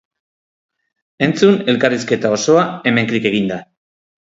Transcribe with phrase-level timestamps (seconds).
[1.27, 3.63] Entzun elkarrizketa osoa hemen klik eginda.